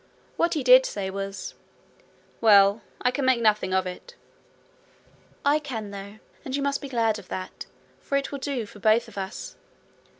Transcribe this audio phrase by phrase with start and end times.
[0.35, 1.53] What he did say was:
[2.41, 4.15] 'Well, I can make nothing of it.'
[5.45, 7.67] 'I can, though, and you must be glad of that,
[7.99, 9.57] for it will do for both of us.'